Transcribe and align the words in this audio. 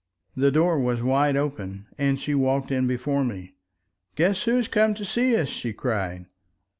The 0.35 0.49
door 0.49 0.79
was 0.79 1.03
wide 1.03 1.35
open, 1.37 1.85
and 1.95 2.19
she 2.19 2.33
walked 2.33 2.71
in 2.71 2.87
before 2.87 3.23
me. 3.23 3.53
"Guess 4.15 4.41
who 4.45 4.55
has 4.55 4.67
come 4.67 4.95
to 4.95 5.05
see 5.05 5.35
us!" 5.35 5.47
she 5.49 5.73
cried. 5.73 6.25